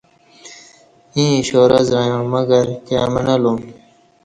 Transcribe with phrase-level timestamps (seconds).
[1.15, 3.59] ییں اشارہ زعݩیا مگر کائ مݨہ لُوم